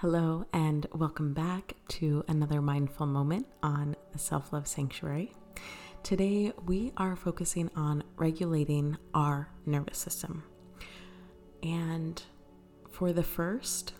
Hello, 0.00 0.44
and 0.52 0.86
welcome 0.92 1.32
back 1.32 1.74
to 1.88 2.22
another 2.28 2.60
mindful 2.60 3.06
moment 3.06 3.46
on 3.62 3.96
the 4.12 4.18
Self 4.18 4.52
Love 4.52 4.68
Sanctuary. 4.68 5.32
Today, 6.02 6.52
we 6.66 6.92
are 6.98 7.16
focusing 7.16 7.70
on 7.74 8.04
regulating 8.18 8.98
our 9.14 9.48
nervous 9.64 9.96
system. 9.96 10.44
And 11.62 12.22
for 12.90 13.14
the 13.14 13.22
first, 13.22 13.94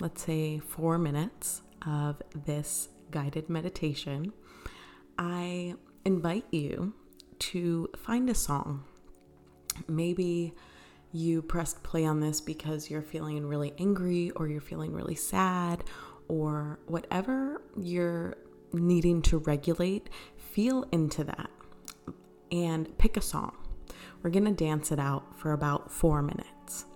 let's 0.00 0.24
say, 0.24 0.58
four 0.58 0.98
minutes 0.98 1.62
of 1.86 2.20
this 2.34 2.88
guided 3.12 3.48
meditation, 3.48 4.32
I 5.18 5.74
invite 6.04 6.46
you 6.50 6.94
to 7.38 7.90
find 7.96 8.28
a 8.28 8.34
song. 8.34 8.82
Maybe 9.86 10.52
you 11.12 11.42
pressed 11.42 11.82
play 11.82 12.04
on 12.04 12.20
this 12.20 12.40
because 12.40 12.90
you're 12.90 13.02
feeling 13.02 13.46
really 13.46 13.72
angry 13.78 14.30
or 14.32 14.48
you're 14.48 14.60
feeling 14.60 14.92
really 14.92 15.14
sad 15.14 15.84
or 16.28 16.78
whatever 16.86 17.62
you're 17.76 18.36
needing 18.72 19.22
to 19.22 19.38
regulate, 19.38 20.10
feel 20.36 20.84
into 20.92 21.24
that 21.24 21.50
and 22.52 22.96
pick 22.98 23.16
a 23.16 23.20
song. 23.20 23.56
We're 24.22 24.30
to 24.44 24.52
dance 24.52 24.92
it 24.92 24.98
out 24.98 25.38
for 25.38 25.52
about 25.52 25.90
four 25.90 26.22
minutes. 26.22 26.86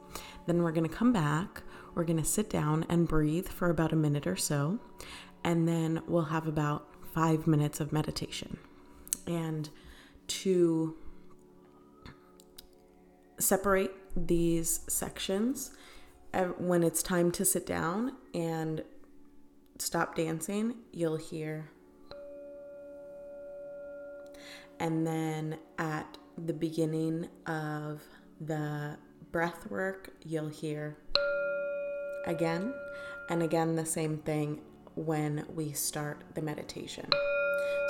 Then 0.46 0.62
we're 0.62 0.72
to 0.88 0.94
come 0.94 1.12
back. 1.12 1.62
We're 1.94 2.04
to 2.18 2.24
sit 2.24 2.50
down 2.50 2.84
and 2.88 3.06
breathe 3.06 3.48
for 3.48 3.70
about 3.70 3.92
a 3.92 3.96
minute 3.96 4.26
or 4.26 4.36
so. 4.36 4.78
And 5.44 5.66
then 5.68 6.02
we'll 6.06 6.24
have 6.24 6.46
about 6.46 6.88
five 7.14 7.46
minutes 7.46 7.80
of 7.80 7.92
meditation. 7.92 8.58
And 9.26 9.68
to 10.26 10.96
separate 13.38 13.90
these 14.16 14.80
sections 14.88 15.70
when 16.58 16.82
it's 16.82 17.02
time 17.02 17.30
to 17.32 17.44
sit 17.44 17.66
down 17.66 18.12
and 18.34 18.82
stop 19.78 20.14
dancing, 20.14 20.74
you'll 20.92 21.16
hear. 21.16 21.70
And 24.80 25.06
then 25.06 25.58
at 25.78 26.18
the 26.38 26.52
beginning 26.52 27.28
of 27.46 28.02
the 28.40 28.96
breath 29.30 29.70
work, 29.70 30.10
you'll 30.24 30.48
hear 30.48 30.96
again. 32.26 32.72
And 33.28 33.42
again, 33.42 33.76
the 33.76 33.86
same 33.86 34.18
thing 34.18 34.60
when 34.94 35.44
we 35.54 35.72
start 35.72 36.22
the 36.34 36.42
meditation. 36.42 37.08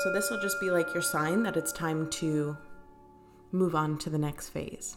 So, 0.02 0.12
this 0.12 0.30
will 0.30 0.40
just 0.40 0.60
be 0.60 0.70
like 0.70 0.92
your 0.92 1.02
sign 1.02 1.42
that 1.44 1.56
it's 1.56 1.72
time 1.72 2.10
to 2.10 2.56
move 3.52 3.74
on 3.74 3.98
to 3.98 4.10
the 4.10 4.18
next 4.18 4.48
phase. 4.48 4.96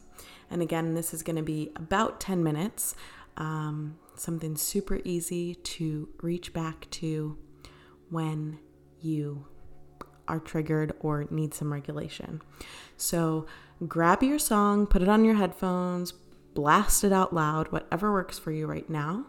And 0.49 0.61
again, 0.61 0.93
this 0.93 1.13
is 1.13 1.21
going 1.21 1.35
to 1.35 1.43
be 1.43 1.71
about 1.75 2.19
10 2.19 2.43
minutes, 2.43 2.95
um, 3.37 3.97
something 4.15 4.55
super 4.55 5.01
easy 5.03 5.55
to 5.55 6.09
reach 6.21 6.53
back 6.53 6.89
to 6.91 7.37
when 8.09 8.59
you 9.01 9.45
are 10.27 10.39
triggered 10.39 10.93
or 10.99 11.27
need 11.29 11.53
some 11.53 11.71
regulation. 11.71 12.41
So 12.97 13.45
grab 13.87 14.23
your 14.23 14.39
song, 14.39 14.87
put 14.87 15.01
it 15.01 15.09
on 15.09 15.25
your 15.25 15.35
headphones, 15.35 16.13
blast 16.53 17.03
it 17.03 17.11
out 17.11 17.33
loud, 17.33 17.71
whatever 17.71 18.11
works 18.11 18.39
for 18.39 18.51
you 18.51 18.65
right 18.65 18.89
now, 18.89 19.25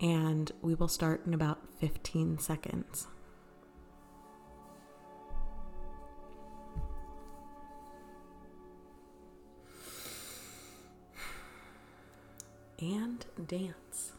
and 0.00 0.52
we 0.62 0.74
will 0.74 0.88
start 0.88 1.26
in 1.26 1.34
about 1.34 1.60
15 1.80 2.38
seconds. 2.38 3.08
And 12.80 13.24
dance. 13.46 14.15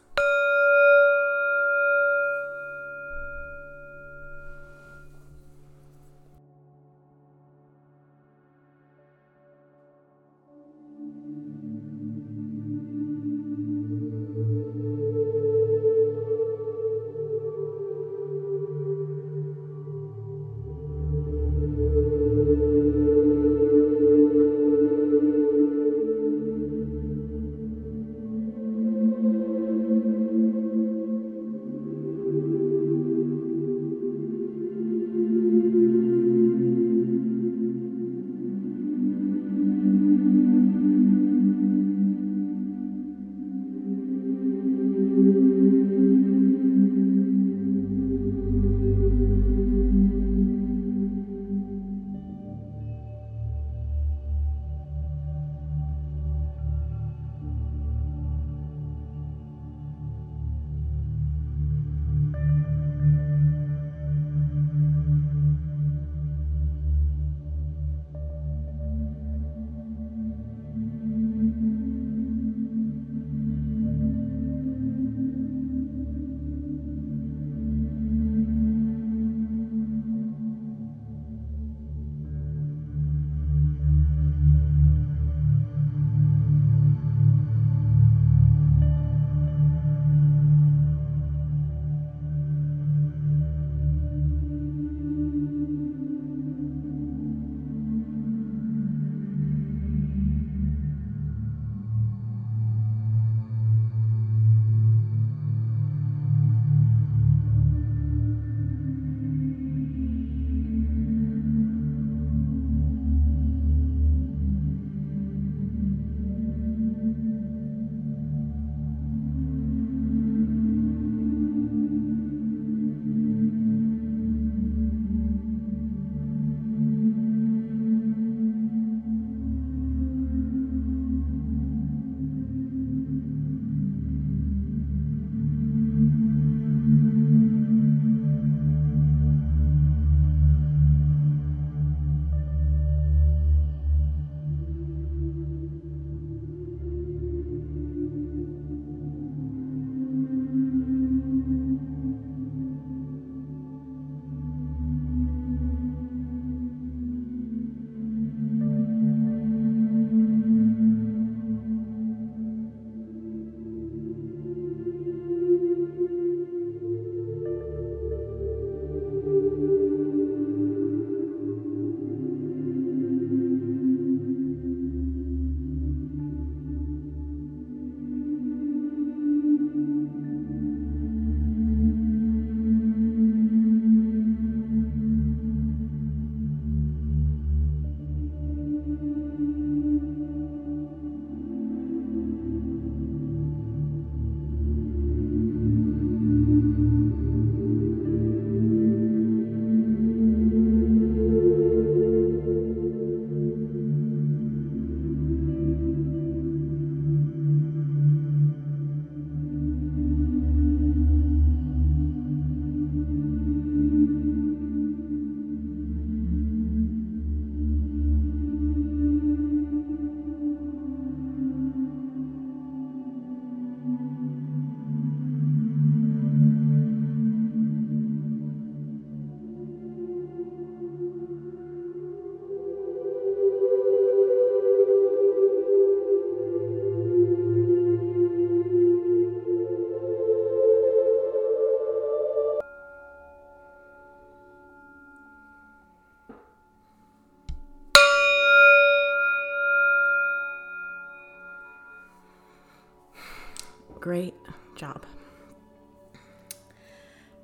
Job. 254.74 255.04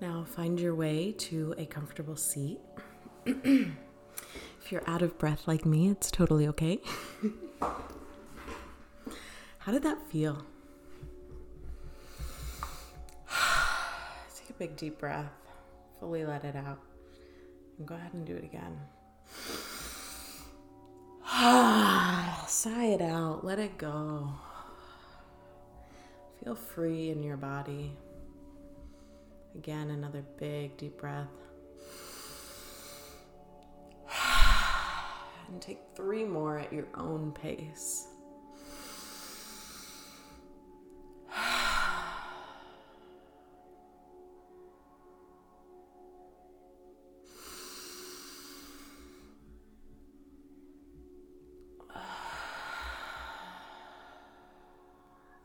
Now 0.00 0.24
find 0.24 0.58
your 0.58 0.74
way 0.74 1.12
to 1.12 1.54
a 1.58 1.66
comfortable 1.66 2.16
seat. 2.16 2.58
if 3.26 3.70
you're 4.70 4.82
out 4.86 5.02
of 5.02 5.18
breath 5.18 5.46
like 5.46 5.66
me, 5.66 5.90
it's 5.90 6.10
totally 6.10 6.48
okay. 6.48 6.80
How 9.58 9.72
did 9.72 9.82
that 9.82 9.98
feel? 10.08 10.42
Take 14.34 14.50
a 14.50 14.54
big 14.58 14.76
deep 14.76 14.98
breath, 14.98 15.32
fully 16.00 16.24
let 16.24 16.44
it 16.44 16.56
out, 16.56 16.80
and 17.78 17.86
go 17.86 17.94
ahead 17.94 18.14
and 18.14 18.24
do 18.26 18.34
it 18.36 18.44
again. 18.44 18.78
Sigh 22.48 22.86
it 22.86 23.02
out, 23.02 23.44
let 23.44 23.58
it 23.58 23.76
go. 23.76 24.30
Feel 26.44 26.54
free 26.54 27.08
in 27.08 27.22
your 27.22 27.38
body. 27.38 27.96
Again, 29.54 29.90
another 29.90 30.22
big 30.38 30.76
deep 30.76 30.98
breath. 30.98 31.28
And 35.48 35.60
take 35.60 35.78
three 35.94 36.24
more 36.24 36.58
at 36.58 36.72
your 36.72 36.88
own 36.94 37.32
pace. 37.32 38.08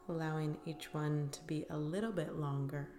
Allowing 0.10 0.58
each 0.66 0.94
one 0.94 1.30
to 1.32 1.42
be 1.44 1.66
a 1.70 1.78
little 1.78 2.12
bit 2.12 2.36
longer. 2.36 2.90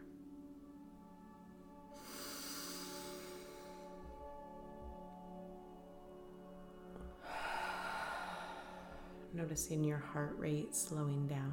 Noticing 9.34 9.82
your 9.82 9.98
heart 9.98 10.36
rate 10.38 10.72
slowing 10.74 11.26
down. 11.26 11.52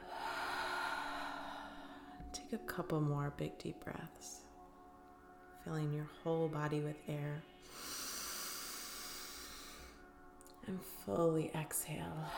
Take 2.32 2.52
a 2.52 2.58
couple 2.58 3.00
more 3.00 3.32
big 3.36 3.58
deep 3.58 3.82
breaths, 3.82 4.42
filling 5.64 5.92
your 5.92 6.06
whole 6.22 6.46
body 6.46 6.78
with 6.80 6.94
air. 7.08 7.42
And 10.68 10.78
fully 11.06 11.50
exhale. 11.54 12.04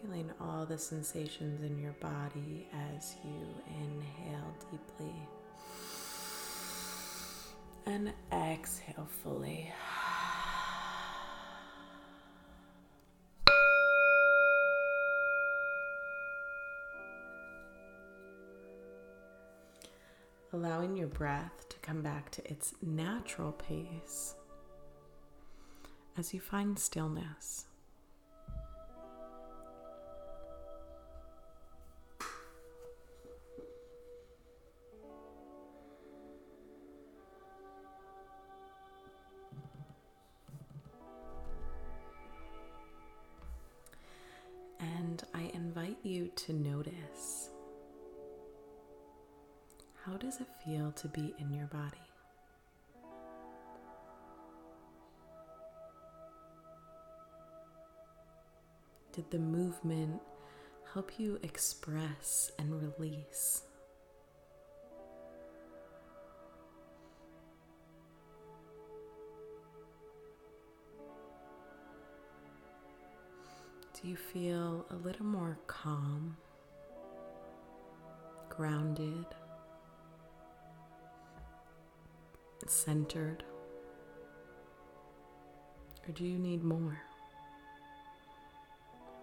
Feeling 0.00 0.30
all 0.40 0.64
the 0.64 0.78
sensations 0.78 1.62
in 1.62 1.78
your 1.78 1.92
body 2.00 2.66
as 2.96 3.14
you 3.22 3.46
inhale 3.68 4.56
deeply. 4.70 5.12
And 7.84 8.14
exhale 8.32 9.06
fully. 9.22 9.70
Allowing 20.54 20.96
your 20.96 21.08
breath 21.08 21.68
to 21.68 21.76
come 21.80 22.00
back 22.00 22.30
to 22.30 22.50
its 22.50 22.72
natural 22.82 23.52
pace 23.52 24.36
as 26.16 26.34
you 26.34 26.40
find 26.40 26.78
stillness. 26.78 27.66
And 44.80 45.22
I 45.34 45.50
invite 45.54 45.98
you 46.02 46.30
to 46.36 46.52
notice 46.52 47.50
how 50.04 50.16
does 50.16 50.40
it 50.40 50.48
feel 50.64 50.92
to 50.92 51.08
be 51.08 51.34
in 51.38 51.52
your 51.52 51.66
body? 51.66 52.11
Did 59.12 59.30
the 59.30 59.38
movement 59.38 60.22
help 60.94 61.18
you 61.18 61.38
express 61.42 62.50
and 62.58 62.80
release? 62.98 63.62
Do 74.00 74.08
you 74.08 74.16
feel 74.16 74.86
a 74.90 74.96
little 74.96 75.26
more 75.26 75.58
calm, 75.66 76.36
grounded, 78.48 79.26
centered? 82.66 83.44
Or 86.08 86.12
do 86.12 86.24
you 86.24 86.38
need 86.38 86.64
more? 86.64 86.98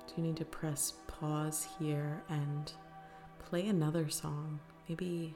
Do 0.09 0.13
you 0.17 0.27
need 0.27 0.37
to 0.37 0.45
press 0.45 0.93
pause 1.05 1.67
here 1.77 2.23
and 2.29 2.71
play 3.47 3.67
another 3.67 4.09
song? 4.09 4.59
Maybe 4.87 5.35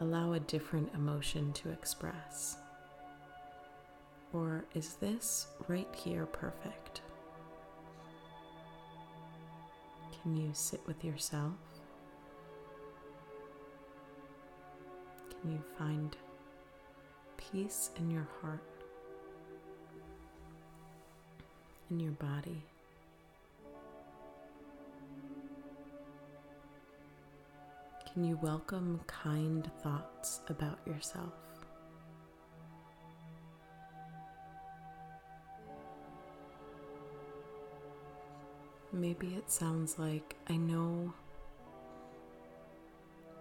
allow 0.00 0.34
a 0.34 0.40
different 0.40 0.94
emotion 0.94 1.52
to 1.54 1.70
express? 1.70 2.58
Or 4.32 4.64
is 4.72 4.94
this 4.94 5.48
right 5.66 5.92
here 5.92 6.26
perfect? 6.26 7.00
Can 10.22 10.36
you 10.36 10.50
sit 10.52 10.80
with 10.86 11.04
yourself? 11.04 11.54
Can 15.40 15.50
you 15.52 15.62
find 15.76 16.16
peace 17.36 17.90
in 17.96 18.12
your 18.12 18.28
heart, 18.40 18.62
in 21.90 21.98
your 21.98 22.12
body? 22.12 22.62
Can 28.12 28.24
you 28.24 28.38
welcome 28.40 29.00
kind 29.06 29.70
thoughts 29.82 30.40
about 30.48 30.78
yourself? 30.86 31.34
Maybe 38.92 39.34
it 39.34 39.50
sounds 39.50 39.98
like 39.98 40.36
I 40.48 40.56
know 40.56 41.12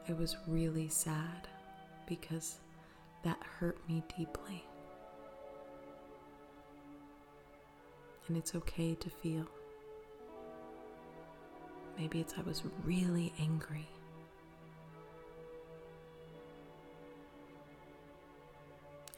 I 0.09 0.13
was 0.13 0.36
really 0.47 0.89
sad 0.89 1.47
because 2.05 2.57
that 3.24 3.41
hurt 3.59 3.77
me 3.88 4.03
deeply. 4.17 4.65
And 8.27 8.36
it's 8.36 8.53
okay 8.53 8.95
to 8.95 9.09
feel. 9.09 9.47
Maybe 11.97 12.19
it's 12.19 12.33
I 12.38 12.41
was 12.41 12.63
really 12.83 13.33
angry. 13.39 13.88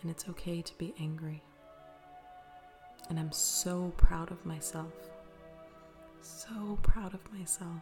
And 0.01 0.09
it's 0.09 0.27
okay 0.29 0.61
to 0.61 0.77
be 0.77 0.93
angry. 0.99 1.43
And 3.09 3.19
I'm 3.19 3.31
so 3.31 3.93
proud 3.97 4.31
of 4.31 4.45
myself 4.45 4.93
so 6.21 6.77
proud 6.81 7.13
of 7.13 7.33
myself 7.33 7.81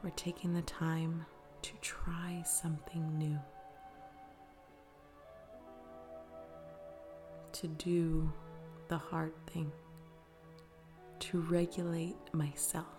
for 0.00 0.10
taking 0.10 0.54
the 0.54 0.62
time 0.62 1.24
to 1.62 1.72
try 1.80 2.42
something 2.44 3.18
new, 3.18 3.38
to 7.52 7.66
do 7.66 8.30
the 8.88 8.98
hard 8.98 9.32
thing, 9.46 9.72
to 11.18 11.40
regulate 11.40 12.16
myself. 12.32 12.95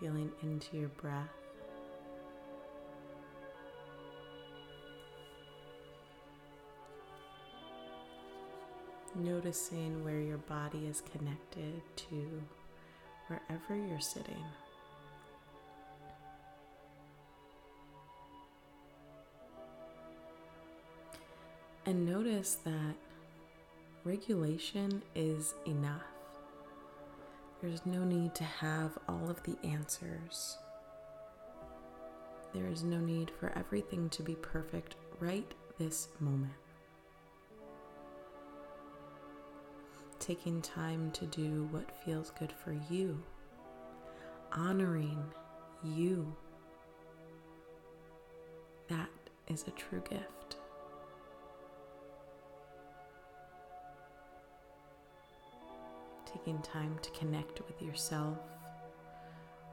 feeling 0.00 0.30
into 0.42 0.78
your 0.78 0.88
breath. 0.88 1.28
Noticing 9.14 10.02
where 10.04 10.20
your 10.20 10.38
body 10.38 10.86
is 10.86 11.02
connected 11.12 11.82
to 11.96 12.42
wherever 13.28 13.76
you're 13.76 14.00
sitting. 14.00 14.44
And 21.84 22.06
notice 22.06 22.54
that 22.64 22.94
regulation 24.04 25.02
is 25.14 25.54
enough. 25.66 26.09
There's 27.62 27.84
no 27.84 28.04
need 28.04 28.34
to 28.36 28.44
have 28.44 28.96
all 29.06 29.28
of 29.28 29.42
the 29.42 29.56
answers. 29.62 30.56
There 32.54 32.66
is 32.66 32.82
no 32.82 32.98
need 32.98 33.30
for 33.38 33.52
everything 33.54 34.08
to 34.10 34.22
be 34.22 34.34
perfect 34.34 34.96
right 35.20 35.52
this 35.78 36.08
moment. 36.20 36.54
Taking 40.18 40.62
time 40.62 41.10
to 41.12 41.26
do 41.26 41.68
what 41.70 41.90
feels 42.04 42.30
good 42.38 42.52
for 42.64 42.74
you, 42.90 43.22
honoring 44.52 45.22
you. 45.84 46.34
That 48.88 49.10
is 49.48 49.64
a 49.66 49.70
true 49.72 50.02
gift. 50.08 50.39
Taking 56.32 56.60
time 56.62 56.98
to 57.02 57.10
connect 57.10 57.60
with 57.66 57.82
yourself 57.82 58.38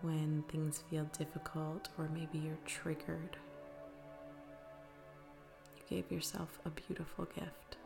when 0.01 0.43
things 0.49 0.83
feel 0.89 1.05
difficult 1.17 1.89
or 1.97 2.09
maybe 2.13 2.39
you're 2.39 2.57
triggered. 2.65 3.37
You 5.75 5.83
gave 5.89 6.11
yourself 6.11 6.59
a 6.65 6.69
beautiful 6.69 7.25
gift. 7.25 7.77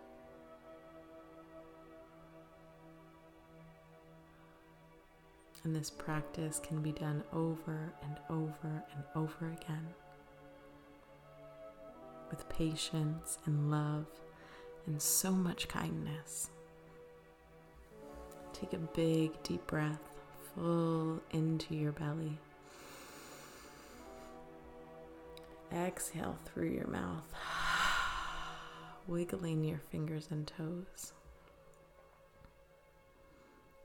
And 5.63 5.75
this 5.75 5.91
practice 5.91 6.59
can 6.65 6.81
be 6.81 6.91
done 6.91 7.23
over 7.33 7.93
and 8.03 8.17
over 8.29 8.83
and 8.95 9.03
over 9.15 9.51
again 9.51 9.87
with 12.31 12.47
patience 12.49 13.37
and 13.45 13.69
love 13.69 14.07
and 14.87 14.99
so 14.99 15.31
much 15.31 15.67
kindness. 15.67 16.49
Take 18.61 18.73
a 18.73 18.77
big, 18.77 19.41
deep 19.41 19.65
breath 19.65 19.99
full 20.53 21.19
into 21.31 21.73
your 21.73 21.93
belly. 21.93 22.37
Exhale 25.73 26.37
through 26.45 26.69
your 26.69 26.85
mouth, 26.85 27.25
wiggling 29.07 29.63
your 29.63 29.79
fingers 29.79 30.27
and 30.29 30.45
toes. 30.45 31.13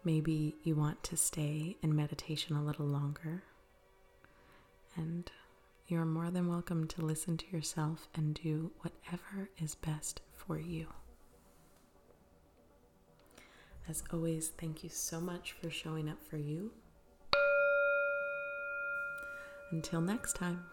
Maybe 0.04 0.56
you 0.62 0.74
want 0.76 1.02
to 1.04 1.16
stay 1.16 1.78
in 1.82 1.96
meditation 1.96 2.54
a 2.54 2.62
little 2.62 2.86
longer. 2.86 3.44
And 4.94 5.30
you're 5.88 6.04
more 6.04 6.30
than 6.30 6.48
welcome 6.48 6.86
to 6.88 7.02
listen 7.02 7.38
to 7.38 7.46
yourself 7.50 8.08
and 8.14 8.34
do 8.34 8.72
whatever 8.82 9.48
is 9.58 9.74
best 9.74 10.20
for 10.34 10.58
you. 10.58 10.88
As 13.88 14.02
always, 14.12 14.48
thank 14.48 14.82
you 14.82 14.90
so 14.90 15.20
much 15.20 15.52
for 15.52 15.70
showing 15.70 16.08
up 16.08 16.18
for 16.28 16.36
you. 16.36 16.72
Until 19.70 20.00
next 20.00 20.34
time. 20.34 20.64